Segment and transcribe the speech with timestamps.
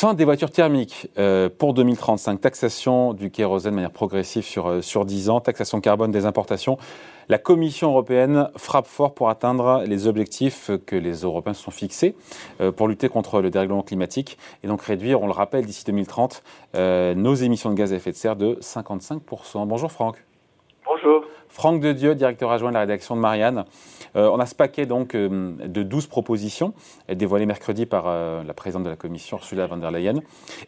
[0.00, 4.80] Fin des voitures thermiques euh, pour 2035, taxation du kérosène de manière progressive sur, euh,
[4.80, 6.78] sur 10 ans, taxation carbone des importations.
[7.28, 12.16] La Commission européenne frappe fort pour atteindre les objectifs que les Européens se sont fixés
[12.62, 16.42] euh, pour lutter contre le dérèglement climatique et donc réduire, on le rappelle, d'ici 2030,
[17.16, 19.66] nos émissions de gaz à effet de serre de 55%.
[19.66, 20.16] Bonjour Franck.
[20.86, 21.26] Bonjour.
[21.50, 23.64] Franck de Dieu, directeur adjoint de la rédaction de Marianne.
[24.16, 26.72] Euh, on a ce paquet donc euh, de 12 propositions
[27.08, 30.20] dévoilées mercredi par euh, la présidente de la commission, Ursula von der Leyen.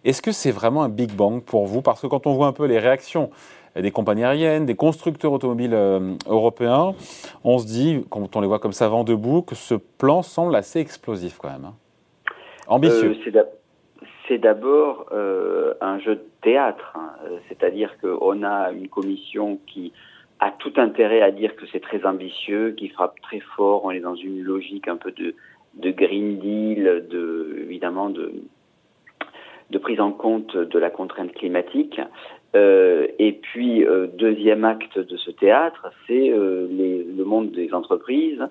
[0.04, 1.82] Est-ce que c'est vraiment un big bang pour vous?
[1.82, 3.30] Parce que quand on voit un peu les réactions
[3.76, 5.74] des compagnies aériennes, des constructeurs automobiles
[6.26, 6.94] européens,
[7.42, 10.54] on se dit, quand on les voit comme ça vent debout, que ce plan semble
[10.56, 11.64] assez explosif quand même.
[11.64, 11.74] Hein.
[12.66, 13.16] Ambitieux.
[14.28, 15.06] c'est d'abord
[15.80, 17.12] un jeu de théâtre, hein.
[17.48, 19.94] c'est-à-dire qu'on a une commission qui
[20.42, 23.84] a tout intérêt à dire que c'est très ambitieux, qui frappe très fort.
[23.84, 25.34] On est dans une logique un peu de,
[25.92, 28.32] Green Deal, de, évidemment de,
[29.80, 32.00] prise en compte de la contrainte climatique.
[32.54, 38.42] Euh, et puis, euh, deuxième acte de ce théâtre, c'est euh, le monde des entreprises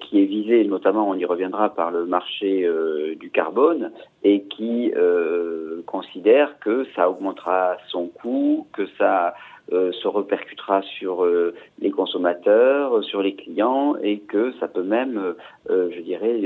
[0.00, 2.68] qui est visé notamment, on y reviendra, par le marché
[3.18, 3.90] du carbone
[4.22, 4.92] et qui
[5.86, 9.34] considère que ça augmentera son coût, que ça
[9.72, 15.34] se répercutera sur euh, les consommateurs, sur les clients et que ça peut même,
[15.70, 16.40] euh, je dirais,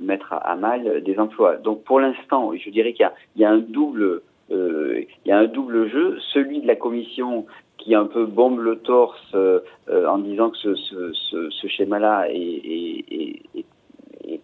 [0.00, 1.56] mettre à, mal des emplois.
[1.56, 5.88] Donc pour l'instant, je dirais qu'il y, a un double, il y a un double
[5.88, 7.46] jeu, celui de la Commission
[7.78, 9.36] qui un peu bombe le torse
[9.90, 13.64] en disant que ce, schéma-là est, est,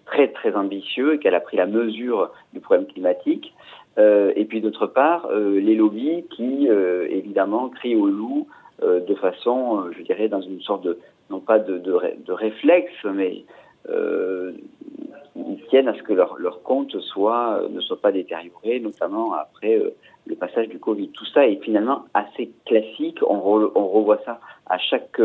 [0.06, 3.52] très très ambitieux et qu'elle a pris la mesure du problème climatique.
[3.98, 8.46] Euh, et puis d'autre part, euh, les lobbies qui, euh, évidemment, crient au loup
[8.80, 13.42] de façon, je dirais, dans une sorte de, non pas de, réflexe, mais
[13.88, 19.82] ils tiennent à ce que leur, compte soit, ne soit pas détérioré, notamment après
[20.26, 21.08] le passage du Covid.
[21.08, 23.18] Tout ça est finalement assez classique.
[23.28, 25.20] On, revoit ça à chaque,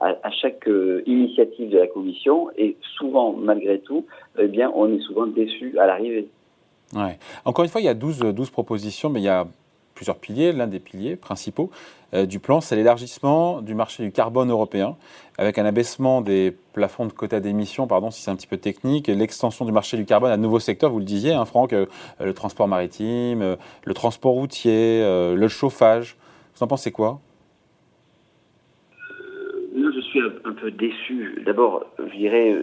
[0.00, 0.66] à chaque
[1.04, 4.06] initiative de la Commission et souvent, malgré tout,
[4.38, 6.30] eh bien, on est souvent déçu à l'arrivée.
[7.44, 9.46] Encore une fois, il y a 12, 12 propositions, mais il y a
[9.94, 10.52] plusieurs piliers.
[10.52, 11.70] L'un des piliers principaux
[12.14, 14.96] euh, du plan, c'est l'élargissement du marché du carbone européen,
[15.38, 19.08] avec un abaissement des plafonds de quotas d'émissions, pardon si c'est un petit peu technique,
[19.08, 21.86] l'extension du marché du carbone à de nouveaux secteurs, vous le disiez, hein, Franck, euh,
[22.20, 26.16] le transport maritime, euh, le transport routier, le chauffage.
[26.54, 27.20] Vous en pensez quoi?
[29.74, 31.42] Moi, je suis un, peu déçu.
[31.44, 32.56] D'abord, je dirais,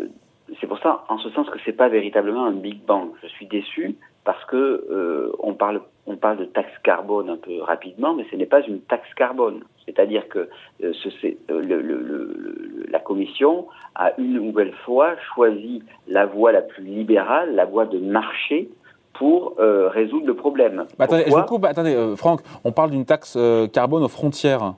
[0.59, 3.09] c'est pour ça, en ce sens que c'est pas véritablement un Big Bang.
[3.21, 7.61] Je suis déçu parce que euh, on parle on parle de taxe carbone un peu
[7.61, 9.61] rapidement, mais ce n'est pas une taxe carbone.
[9.85, 10.49] C'est-à-dire que
[10.83, 16.51] euh, ce, euh, le, le, le, la Commission a une nouvelle fois choisi la voie
[16.51, 18.69] la plus libérale, la voie de marché
[19.13, 20.85] pour euh, résoudre le problème.
[20.97, 23.37] Bah, attendez, je coupe, attendez Franck, on parle d'une taxe
[23.71, 24.73] carbone aux frontières.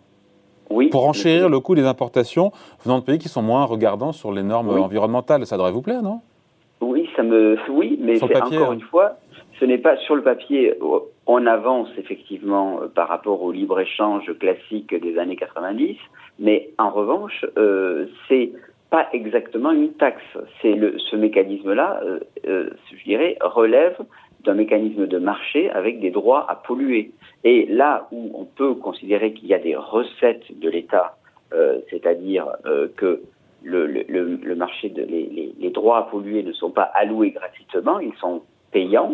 [0.70, 2.52] Oui, pour enchérir le coût des importations
[2.84, 5.46] venant de pays qui sont moins regardants sur les normes environnementales.
[5.46, 6.22] Ça devrait vous plaire, non?
[6.82, 8.74] Oui, ça me, oui, mais c'est encore hein.
[8.74, 9.18] une fois,
[9.60, 10.74] ce n'est pas sur le papier.
[11.26, 15.98] On avance effectivement euh, par rapport au libre-échange classique des années 90,
[16.40, 18.52] mais en revanche, euh, c'est
[18.90, 20.22] pas exactement une taxe.
[20.62, 23.98] C'est ce mécanisme-là, euh, euh, je dirais, relève
[24.44, 27.12] d'un mécanisme de marché avec des droits à polluer.
[27.44, 31.18] Et là où on peut considérer qu'il y a des recettes de l'État,
[31.54, 33.22] euh, c'est-à-dire euh, que
[33.64, 39.14] le, marché les, les, droits à polluer ne sont pas alloués gratuitement, ils sont payant.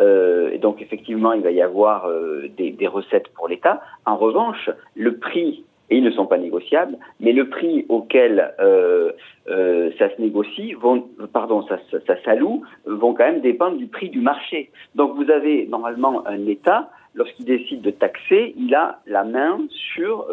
[0.00, 3.80] Euh, donc effectivement, il va y avoir euh, des, recettes pour l'État.
[4.06, 9.10] En revanche, le prix, et ils ne sont pas négociables, mais le prix auquel euh,
[9.98, 10.74] ça se négocie,
[11.32, 14.70] pardon, ça, ça, ça s'alloue, vont quand même dépendre du prix du marché.
[14.94, 19.60] Donc vous avez normalement un État, lorsqu'il décide de taxer, il a la main
[19.94, 20.26] sur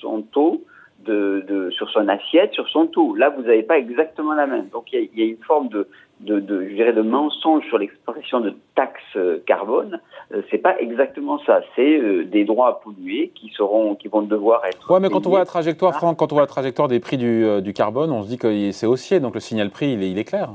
[0.00, 0.64] son taux
[1.06, 3.14] de, sur son assiette, sur son taux.
[3.14, 4.64] Là, vous n'avez pas exactement la main.
[4.72, 5.88] Donc, il y, a une forme de,
[6.20, 10.00] de, de, je dirais, de mensonge sur l'expression de taxe euh, carbone.
[10.32, 11.60] Euh, c'est pas exactement ça.
[11.74, 14.90] C'est euh, des droits à polluer qui seront, qui vont devoir être.
[14.90, 17.16] Ouais, mais quand on voit la trajectoire, Franck, quand on voit la trajectoire des prix
[17.16, 19.20] du, du carbone, on se dit que c'est haussier.
[19.20, 20.50] Donc, le signal prix, il est, il est clair.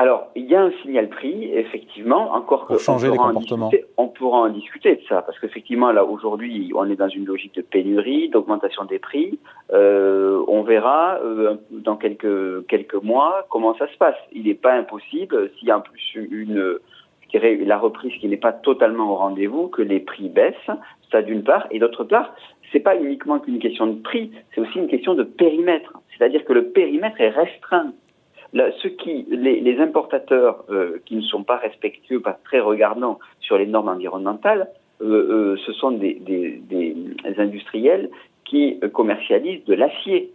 [0.00, 3.70] Alors, il y a un signal prix, effectivement, encore que changer les comportements.
[3.98, 7.54] on pourra en discuter de ça, parce qu'effectivement, là, aujourd'hui, on est dans une logique
[7.56, 9.38] de pénurie, d'augmentation des prix.
[9.74, 14.16] Euh, on verra euh, dans quelques quelques mois comment ça se passe.
[14.32, 16.78] Il n'est pas impossible, s'il y a en plus une,
[17.20, 20.70] je dirais, la reprise qui n'est pas totalement au rendez-vous, que les prix baissent.
[21.12, 22.34] Ça, d'une part, et d'autre part,
[22.72, 25.92] c'est pas uniquement qu'une question de prix, c'est aussi une question de périmètre.
[26.16, 27.92] C'est-à-dire que le périmètre est restreint.
[28.52, 30.64] Ceux qui, les, importateurs
[31.06, 34.68] qui ne sont pas respectueux, pas très regardants sur les normes environnementales,
[35.00, 36.60] ce sont des,
[37.38, 38.10] industriels
[38.44, 40.32] qui commercialisent de l'acier,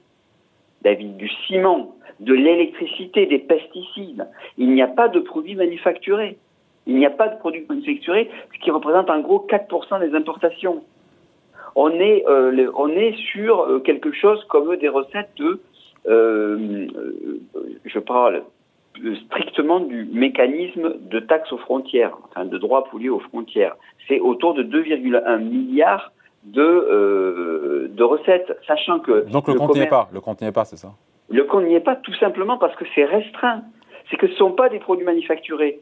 [0.81, 4.27] David, du ciment, de l'électricité, des pesticides.
[4.57, 6.37] Il n'y a pas de produits manufacturés.
[6.87, 10.83] Il n'y a pas de produits manufacturés, ce qui représente en gros 4% des importations.
[11.75, 15.59] On est, euh, on est sur euh, quelque chose comme des recettes de,
[16.07, 16.87] euh,
[17.85, 18.43] je parle
[19.25, 23.75] strictement du mécanisme de taxes aux frontières, enfin de droits liés aux frontières.
[24.07, 26.11] C'est autour de 2,1 milliards
[26.43, 29.29] de, de recettes, sachant que...
[29.29, 30.93] Donc le, compte n'y est pas, le compte n'y est pas, c'est ça?
[31.29, 33.63] Le compte n'y est pas tout simplement parce que c'est restreint.
[34.09, 35.79] C'est que ce ne sont pas des produits manufacturés.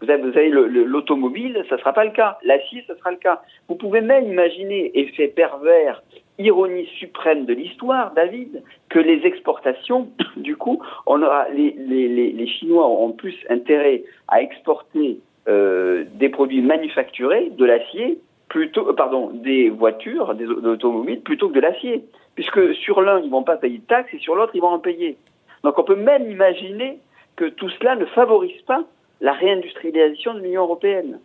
[0.00, 2.38] Vous avez, l'automobile, ça ne sera pas le cas.
[2.44, 3.42] L'acier, ça sera le cas.
[3.68, 6.02] Vous pouvez même imaginer, effet pervers,
[6.38, 12.86] ironie suprême de l'histoire, David, que les exportations, du coup, on aura, les, les, Chinois
[12.86, 19.70] auront plus intérêt à exporter euh, des produits manufacturés, de l'acier, plutôt, euh, pardon, des
[19.70, 22.04] voitures, des automobiles, plutôt que de l'acier.
[22.34, 24.78] Puisque sur l'un, ils vont pas payer de taxes et sur l'autre, ils vont en
[24.78, 25.16] payer.
[25.62, 26.98] Donc on peut même imaginer
[27.36, 28.84] que tout cela ne favorise pas
[29.20, 31.18] la réindustrialisation de l'Union européenne.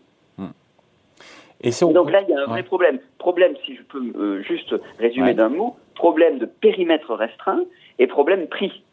[1.61, 2.99] Donc là, il y a un vrai problème.
[3.17, 7.63] Problème, si je peux euh, juste résumer d'un mot, problème de périmètre restreint
[7.97, 8.83] et problème prix.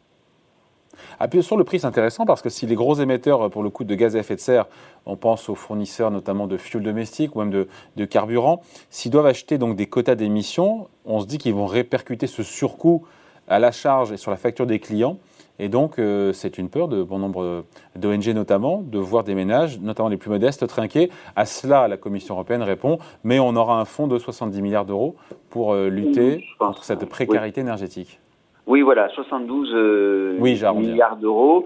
[1.19, 3.69] Ah, puis sur le prix, c'est intéressant parce que si les gros émetteurs, pour le
[3.69, 4.65] coup, de gaz à effet de serre,
[5.05, 9.27] on pense aux fournisseurs notamment de fuel domestique ou même de, de carburant, s'ils doivent
[9.27, 13.05] acheter donc des quotas d'émissions, on se dit qu'ils vont répercuter ce surcoût
[13.47, 15.17] à la charge et sur la facture des clients.
[15.59, 17.65] Et donc, euh, c'est une peur de bon nombre
[17.95, 21.09] d'ONG notamment, de voir des ménages, notamment les plus modestes, trinquer.
[21.35, 25.15] À cela, la Commission européenne répond, mais on aura un fonds de 70 milliards d'euros
[25.49, 28.19] pour euh, lutter contre cette précarité énergétique.
[28.67, 31.65] Oui, voilà, 72 euh, milliards d'euros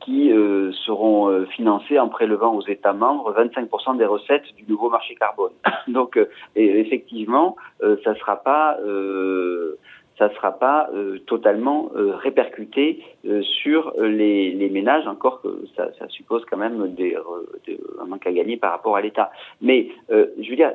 [0.00, 0.32] qui
[0.86, 5.50] seront financés en prélevant aux États membres 25% des recettes du nouveau marché carbone.
[5.88, 6.18] Donc,
[6.54, 8.78] effectivement, ça ne sera pas
[10.18, 15.90] ça ne sera pas euh, totalement euh, répercuté euh, sur les, ménages, encore que ça,
[16.08, 16.94] suppose quand même
[18.00, 19.30] un manque à gagner par rapport à l'État.
[19.60, 20.72] Mais je veux dire,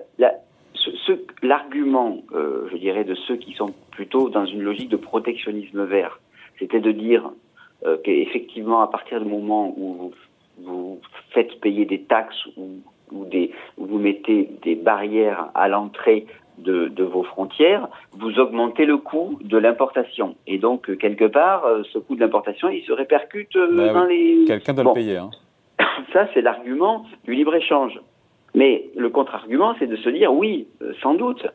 [1.41, 6.19] l'argument, je dirais, de ceux qui sont plutôt dans une logique de protectionnisme vert,
[6.59, 7.31] c'était de dire
[8.03, 10.11] qu'effectivement, à partir du moment où
[10.59, 10.99] vous,
[11.31, 16.25] faites payer des taxes ou vous mettez des barrières à l'entrée
[16.61, 20.35] de, vos frontières, vous augmentez le coût de l'importation.
[20.47, 23.93] Et donc, euh, quelque part, euh, ce coût de l'importation, il se répercute euh, bah
[23.93, 24.45] dans les...
[24.45, 25.17] Quelqu'un doit le payer.
[25.17, 25.31] Hein.
[26.13, 27.99] Ça, c'est l'argument du libre-échange.
[28.53, 30.67] Mais le contre-argument, c'est de se dire, oui,
[31.01, 31.45] sans doute,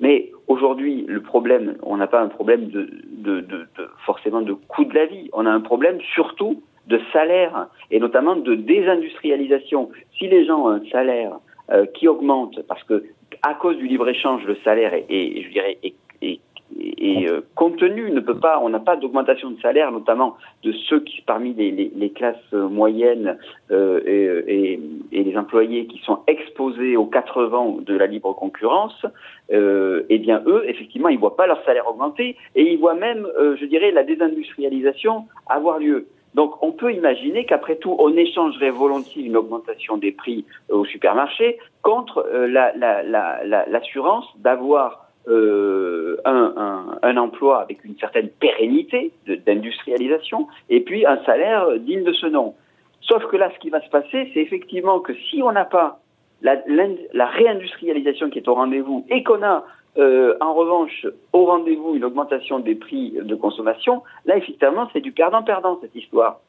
[0.00, 3.66] mais aujourd'hui, le problème, on n'a pas un problème de, de, de,
[4.04, 8.36] forcément de coût de la vie, on a un problème surtout de salaire, et notamment
[8.36, 9.90] de désindustrialisation.
[10.16, 11.32] Si les gens ont un salaire
[11.94, 13.02] qui augmente, parce que
[13.46, 15.94] à cause du libre-échange, le salaire est, je dirais, est,
[17.28, 17.40] euh,
[18.60, 23.38] on n'a pas d'augmentation de salaire, notamment de ceux qui, parmi les, classes moyennes
[23.70, 24.00] euh,
[24.46, 24.80] et,
[25.12, 29.06] les employés qui sont exposés aux quatre vents de la libre concurrence,
[29.52, 33.26] euh, eh bien eux, effectivement, ils voient pas leur salaire augmenter et ils voient même,
[33.38, 36.08] je dirais, la désindustrialisation avoir lieu.
[36.36, 41.58] Donc on peut imaginer qu'après tout, on échangerait volontiers une augmentation des prix au supermarché
[41.80, 42.46] contre euh,
[43.66, 49.12] l'assurance d'avoir euh, un, emploi avec une certaine pérennité
[49.46, 52.54] d'industrialisation et puis un salaire digne de ce nom.
[53.00, 56.00] Sauf que là, ce qui va se passer, c'est effectivement que si on n'a pas
[56.42, 56.56] la,
[57.14, 59.64] la, réindustrialisation qui est au rendez-vous et qu'on a
[59.98, 65.12] euh, en revanche, au rendez-vous, une augmentation des prix de consommation, là, effectivement, c'est du
[65.12, 66.40] perdant-perdant, cette histoire.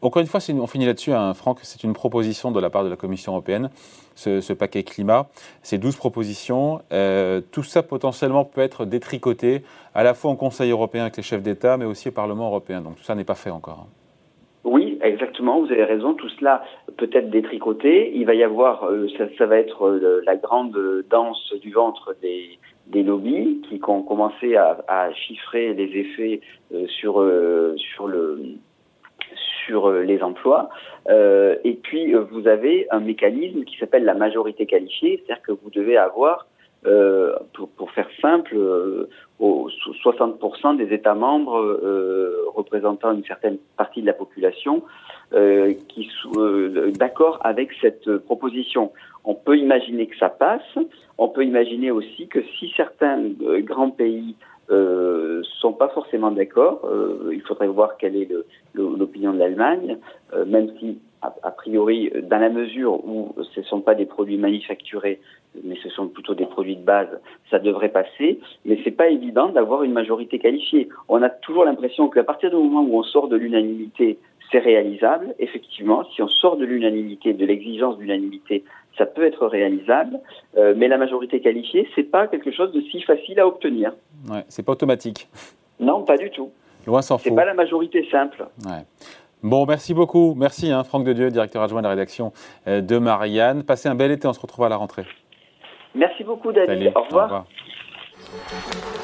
[0.00, 2.88] Encore une fois, on finit là-dessus, hein, Franck, c'est une proposition de la part de
[2.88, 3.68] la Commission européenne,
[4.14, 5.26] ce, paquet climat,
[5.62, 6.82] ces 12 propositions.
[6.92, 11.24] Euh, tout ça potentiellement peut être détricoté à la fois au Conseil européen avec les
[11.24, 12.80] chefs d'État, mais aussi au Parlement européen.
[12.80, 13.86] Donc tout ça n'est pas fait encore.
[13.88, 13.92] Hein.
[14.62, 16.14] Oui, exactement, vous avez raison.
[16.14, 16.62] Tout cela
[16.98, 18.12] peut être détricoté.
[18.14, 19.06] Il va y avoir, euh,
[19.38, 20.76] ça, va être euh, la grande
[21.08, 26.40] danse du ventre des, des lobbies qui ont commencé à, chiffrer les effets
[26.74, 27.24] euh, sur,
[27.76, 28.42] sur, le,
[29.64, 30.68] sur les emplois.
[31.08, 35.96] et puis, vous avez un mécanisme qui s'appelle la majorité qualifiée, c'est-à-dire que vous devez
[35.96, 36.47] avoir
[36.86, 39.08] euh, pour, pour, faire simple, euh,
[39.40, 44.84] 60% des États membres euh, représentant une certaine partie de la population
[45.32, 48.92] euh, qui euh, d'accord avec cette proposition.
[49.24, 50.78] On peut imaginer que ça passe.
[51.18, 53.22] On peut imaginer aussi que si certains
[53.62, 54.36] grands pays
[54.70, 56.82] euh, sont pas forcément d'accord.
[56.84, 58.28] Euh, il faudrait voir quelle est
[58.74, 59.96] l'opinion de l'Allemagne,
[60.34, 64.38] euh, même si a, priori, dans la mesure où ce ne sont pas des produits
[64.38, 65.20] manufacturés,
[65.64, 67.08] mais ce sont plutôt des produits de base,
[67.50, 68.40] ça devrait passer.
[68.64, 70.88] Mais c'est pas évident d'avoir une majorité qualifiée.
[71.08, 74.18] On a toujours l'impression qu'à partir du moment où on sort de l'unanimité,
[74.50, 75.34] c'est réalisable.
[75.38, 78.64] Effectivement, si on sort de l'unanimité, de l'exigence d'unanimité,
[78.96, 80.20] ça peut être réalisable,
[80.56, 83.92] euh, mais la majorité qualifiée, c'est pas quelque chose de si facile à obtenir.
[84.28, 85.28] Ouais, c'est pas automatique.
[85.78, 86.50] Non, pas du tout.
[86.86, 87.28] Loin s'en faut.
[87.28, 88.46] C'est pas la majorité simple.
[88.64, 88.82] Ouais.
[89.42, 90.34] Bon, merci beaucoup.
[90.36, 92.32] Merci, hein, Franck Dieu, directeur adjoint de la rédaction
[92.66, 93.62] euh, de Marianne.
[93.62, 95.04] Passez un bel été, on se retrouve à la rentrée.
[95.94, 96.92] Merci beaucoup, David.
[96.94, 97.24] au revoir.
[97.24, 98.94] Au revoir.